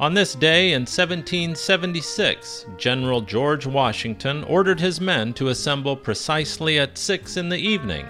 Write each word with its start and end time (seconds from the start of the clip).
On 0.00 0.14
this 0.14 0.36
day 0.36 0.74
in 0.74 0.82
1776, 0.82 2.66
General 2.76 3.20
George 3.20 3.66
Washington 3.66 4.44
ordered 4.44 4.78
his 4.78 5.00
men 5.00 5.32
to 5.34 5.48
assemble 5.48 5.96
precisely 5.96 6.78
at 6.78 6.96
6 6.96 7.36
in 7.36 7.48
the 7.48 7.58
evening 7.58 8.06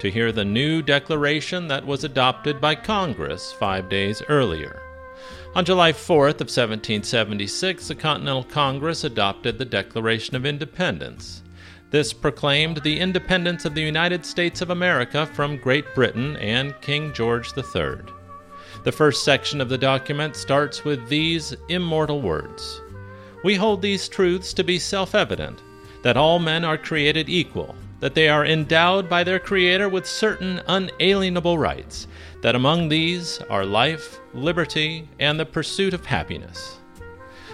to 0.00 0.10
hear 0.10 0.32
the 0.32 0.44
new 0.44 0.82
declaration 0.82 1.66
that 1.68 1.86
was 1.86 2.04
adopted 2.04 2.60
by 2.60 2.74
Congress 2.74 3.52
five 3.52 3.88
days 3.88 4.22
earlier. 4.28 4.82
On 5.54 5.64
July 5.64 5.94
4th 5.94 6.42
of 6.42 6.50
1776, 6.50 7.88
the 7.88 7.94
Continental 7.94 8.44
Congress 8.44 9.02
adopted 9.02 9.56
the 9.56 9.64
Declaration 9.64 10.36
of 10.36 10.44
Independence. 10.44 11.42
This 11.90 12.12
proclaimed 12.12 12.82
the 12.82 13.00
independence 13.00 13.64
of 13.64 13.74
the 13.74 13.80
United 13.80 14.26
States 14.26 14.60
of 14.60 14.68
America 14.68 15.24
from 15.24 15.56
Great 15.56 15.94
Britain 15.94 16.36
and 16.36 16.78
King 16.82 17.14
George 17.14 17.50
III. 17.56 18.19
The 18.82 18.92
first 18.92 19.24
section 19.24 19.60
of 19.60 19.68
the 19.68 19.76
document 19.76 20.34
starts 20.34 20.86
with 20.86 21.06
these 21.08 21.54
immortal 21.68 22.22
words 22.22 22.80
We 23.44 23.54
hold 23.54 23.82
these 23.82 24.08
truths 24.08 24.54
to 24.54 24.64
be 24.64 24.78
self 24.78 25.14
evident 25.14 25.62
that 26.02 26.16
all 26.16 26.38
men 26.38 26.64
are 26.64 26.78
created 26.78 27.28
equal, 27.28 27.74
that 28.00 28.14
they 28.14 28.30
are 28.30 28.46
endowed 28.46 29.06
by 29.06 29.22
their 29.22 29.38
Creator 29.38 29.90
with 29.90 30.06
certain 30.06 30.62
unalienable 30.66 31.58
rights, 31.58 32.06
that 32.40 32.54
among 32.54 32.88
these 32.88 33.38
are 33.50 33.66
life, 33.66 34.18
liberty, 34.32 35.06
and 35.18 35.38
the 35.38 35.44
pursuit 35.44 35.92
of 35.92 36.06
happiness. 36.06 36.78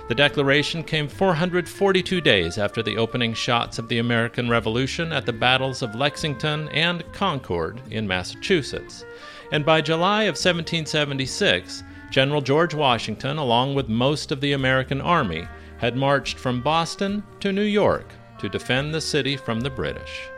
The 0.06 0.14
Declaration 0.14 0.84
came 0.84 1.08
442 1.08 2.20
days 2.20 2.56
after 2.56 2.84
the 2.84 2.96
opening 2.96 3.34
shots 3.34 3.80
of 3.80 3.88
the 3.88 3.98
American 3.98 4.48
Revolution 4.48 5.12
at 5.12 5.26
the 5.26 5.32
battles 5.32 5.82
of 5.82 5.96
Lexington 5.96 6.68
and 6.68 7.02
Concord 7.12 7.80
in 7.90 8.06
Massachusetts 8.06 9.04
and 9.52 9.64
by 9.64 9.80
July 9.80 10.24
of 10.24 10.34
1776, 10.34 11.82
General 12.10 12.40
George 12.40 12.74
Washington, 12.74 13.36
along 13.38 13.74
with 13.74 13.88
most 13.88 14.32
of 14.32 14.40
the 14.40 14.52
American 14.52 15.00
army, 15.00 15.46
had 15.78 15.96
marched 15.96 16.38
from 16.38 16.62
Boston 16.62 17.22
to 17.40 17.52
New 17.52 17.62
York 17.62 18.06
to 18.38 18.48
defend 18.48 18.94
the 18.94 19.00
city 19.00 19.36
from 19.36 19.60
the 19.60 19.70
British. 19.70 20.28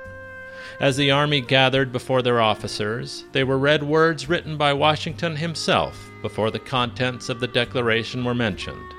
As 0.81 0.97
the 0.97 1.11
army 1.11 1.41
gathered 1.41 1.91
before 1.91 2.23
their 2.23 2.41
officers, 2.41 3.25
they 3.33 3.43
were 3.43 3.59
read 3.59 3.83
words 3.83 4.29
written 4.29 4.57
by 4.57 4.73
Washington 4.73 5.35
himself 5.37 6.11
before 6.23 6.51
the 6.51 6.59
contents 6.59 7.29
of 7.29 7.41
the 7.41 7.49
Declaration 7.49 8.25
were 8.25 8.35
mentioned. 8.35 8.95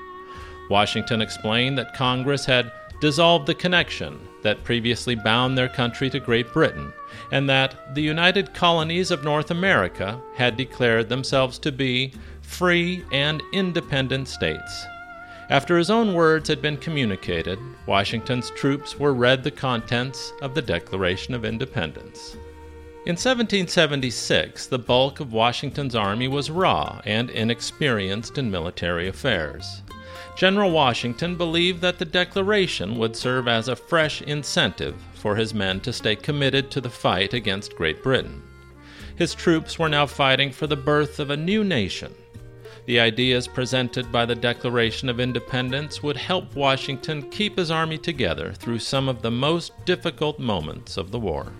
Washington 0.68 1.22
explained 1.22 1.78
that 1.78 1.94
Congress 1.94 2.44
had 2.44 2.70
dissolved 3.00 3.46
the 3.46 3.54
connection 3.54 4.20
that 4.42 4.62
previously 4.64 5.14
bound 5.14 5.56
their 5.56 5.68
country 5.68 6.10
to 6.10 6.20
Great 6.20 6.52
Britain, 6.52 6.92
and 7.32 7.48
that 7.48 7.94
the 7.94 8.02
United 8.02 8.54
Colonies 8.54 9.10
of 9.10 9.24
North 9.24 9.50
America 9.50 10.20
had 10.34 10.56
declared 10.56 11.08
themselves 11.08 11.58
to 11.58 11.72
be 11.72 12.12
free 12.42 13.04
and 13.12 13.42
independent 13.52 14.28
states. 14.28 14.86
After 15.48 15.76
his 15.76 15.90
own 15.90 16.14
words 16.14 16.48
had 16.48 16.62
been 16.62 16.76
communicated, 16.76 17.58
Washington's 17.86 18.50
troops 18.50 18.98
were 18.98 19.12
read 19.12 19.42
the 19.42 19.50
contents 19.50 20.32
of 20.42 20.54
the 20.54 20.62
Declaration 20.62 21.34
of 21.34 21.44
Independence. 21.44 22.36
In 23.06 23.16
1776, 23.16 24.66
the 24.66 24.78
bulk 24.78 25.20
of 25.20 25.32
Washington's 25.32 25.94
army 25.94 26.28
was 26.28 26.50
raw 26.50 27.00
and 27.06 27.30
inexperienced 27.30 28.36
in 28.36 28.50
military 28.50 29.08
affairs. 29.08 29.80
General 30.36 30.70
Washington 30.70 31.34
believed 31.34 31.80
that 31.80 31.98
the 31.98 32.04
Declaration 32.04 32.98
would 32.98 33.16
serve 33.16 33.48
as 33.48 33.68
a 33.68 33.74
fresh 33.74 34.20
incentive 34.20 34.96
for 35.14 35.34
his 35.34 35.54
men 35.54 35.80
to 35.80 35.94
stay 35.94 36.14
committed 36.14 36.70
to 36.70 36.80
the 36.82 36.90
fight 36.90 37.32
against 37.32 37.74
Great 37.74 38.02
Britain. 38.02 38.42
His 39.16 39.34
troops 39.34 39.78
were 39.78 39.88
now 39.88 40.04
fighting 40.04 40.52
for 40.52 40.66
the 40.66 40.76
birth 40.76 41.18
of 41.18 41.30
a 41.30 41.36
new 41.38 41.64
nation. 41.64 42.14
The 42.84 43.00
ideas 43.00 43.48
presented 43.48 44.12
by 44.12 44.26
the 44.26 44.34
Declaration 44.34 45.08
of 45.08 45.20
Independence 45.20 46.02
would 46.02 46.18
help 46.18 46.54
Washington 46.54 47.30
keep 47.30 47.56
his 47.56 47.70
army 47.70 47.96
together 47.96 48.52
through 48.52 48.80
some 48.80 49.08
of 49.08 49.22
the 49.22 49.30
most 49.30 49.72
difficult 49.86 50.38
moments 50.38 50.98
of 50.98 51.10
the 51.10 51.18
war. 51.18 51.50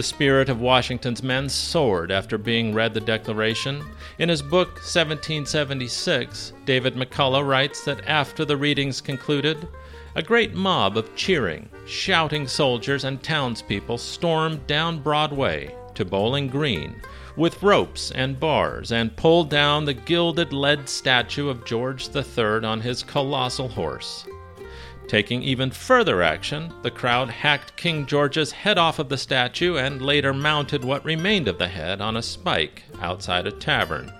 The 0.00 0.04
spirit 0.04 0.48
of 0.48 0.62
Washington's 0.62 1.22
men 1.22 1.50
soared 1.50 2.10
after 2.10 2.38
being 2.38 2.72
read 2.72 2.94
the 2.94 3.02
Declaration. 3.02 3.84
In 4.18 4.30
his 4.30 4.40
book, 4.40 4.68
1776, 4.76 6.54
David 6.64 6.94
McCullough 6.94 7.46
writes 7.46 7.84
that 7.84 8.08
after 8.08 8.46
the 8.46 8.56
readings 8.56 9.02
concluded, 9.02 9.68
a 10.14 10.22
great 10.22 10.54
mob 10.54 10.96
of 10.96 11.14
cheering, 11.16 11.68
shouting 11.84 12.48
soldiers 12.48 13.04
and 13.04 13.22
townspeople 13.22 13.98
stormed 13.98 14.66
down 14.66 15.02
Broadway 15.02 15.74
to 15.96 16.06
Bowling 16.06 16.48
Green 16.48 17.02
with 17.36 17.62
ropes 17.62 18.10
and 18.10 18.40
bars 18.40 18.92
and 18.92 19.14
pulled 19.16 19.50
down 19.50 19.84
the 19.84 19.92
gilded 19.92 20.54
lead 20.54 20.88
statue 20.88 21.50
of 21.50 21.66
George 21.66 22.08
III 22.16 22.64
on 22.64 22.80
his 22.80 23.02
colossal 23.02 23.68
horse. 23.68 24.24
Taking 25.10 25.42
even 25.42 25.72
further 25.72 26.22
action, 26.22 26.72
the 26.82 26.90
crowd 26.92 27.30
hacked 27.30 27.74
King 27.74 28.06
George's 28.06 28.52
head 28.52 28.78
off 28.78 29.00
of 29.00 29.08
the 29.08 29.18
statue 29.18 29.76
and 29.76 30.00
later 30.00 30.32
mounted 30.32 30.84
what 30.84 31.04
remained 31.04 31.48
of 31.48 31.58
the 31.58 31.66
head 31.66 32.00
on 32.00 32.16
a 32.16 32.22
spike 32.22 32.84
outside 33.00 33.44
a 33.44 33.50
tavern. 33.50 34.12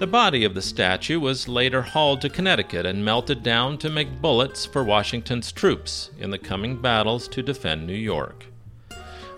The 0.00 0.08
body 0.08 0.42
of 0.42 0.54
the 0.54 0.60
statue 0.60 1.20
was 1.20 1.46
later 1.46 1.82
hauled 1.82 2.20
to 2.22 2.28
Connecticut 2.28 2.84
and 2.84 3.04
melted 3.04 3.44
down 3.44 3.78
to 3.78 3.88
make 3.88 4.20
bullets 4.20 4.66
for 4.66 4.82
Washington's 4.82 5.52
troops 5.52 6.10
in 6.18 6.30
the 6.30 6.38
coming 6.38 6.78
battles 6.78 7.28
to 7.28 7.40
defend 7.40 7.86
New 7.86 7.94
York. 7.94 8.46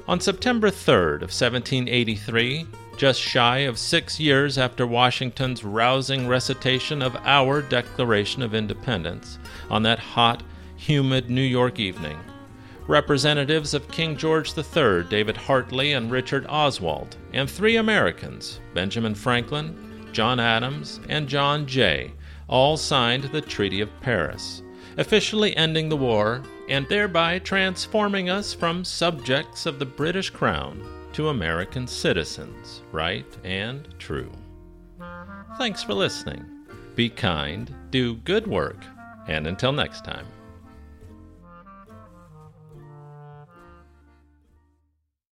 On 0.08 0.18
September 0.18 0.70
3rd 0.70 1.16
of 1.16 1.28
1783, 1.28 2.66
just 2.96 3.20
shy 3.20 3.58
of 3.58 3.78
six 3.78 4.18
years 4.18 4.56
after 4.56 4.86
Washington's 4.86 5.62
rousing 5.62 6.26
recitation 6.26 7.02
of 7.02 7.16
our 7.16 7.60
Declaration 7.60 8.40
of 8.40 8.54
Independence, 8.54 9.38
on 9.68 9.82
that 9.82 9.98
hot, 9.98 10.42
humid 10.76 11.30
New 11.30 11.42
York 11.42 11.78
evening. 11.78 12.18
Representatives 12.86 13.74
of 13.74 13.90
King 13.90 14.16
George 14.16 14.56
III, 14.56 15.04
David 15.08 15.36
Hartley, 15.36 15.92
and 15.92 16.10
Richard 16.10 16.46
Oswald, 16.48 17.16
and 17.32 17.50
three 17.50 17.76
Americans, 17.76 18.60
Benjamin 18.74 19.14
Franklin, 19.14 20.08
John 20.12 20.38
Adams, 20.38 21.00
and 21.08 21.28
John 21.28 21.66
Jay, 21.66 22.12
all 22.48 22.76
signed 22.76 23.24
the 23.24 23.40
Treaty 23.40 23.80
of 23.80 24.00
Paris, 24.00 24.62
officially 24.98 25.56
ending 25.56 25.88
the 25.88 25.96
war 25.96 26.42
and 26.68 26.88
thereby 26.88 27.38
transforming 27.40 28.30
us 28.30 28.52
from 28.52 28.84
subjects 28.84 29.66
of 29.66 29.78
the 29.78 29.86
British 29.86 30.30
Crown 30.30 30.80
to 31.12 31.28
American 31.28 31.86
citizens, 31.86 32.82
right 32.92 33.26
and 33.42 33.88
true. 33.98 34.30
Thanks 35.58 35.82
for 35.82 35.94
listening. 35.94 36.44
Be 36.94 37.08
kind, 37.08 37.74
do 37.90 38.16
good 38.16 38.46
work, 38.46 38.84
and 39.26 39.46
until 39.46 39.72
next 39.72 40.04
time. 40.04 40.26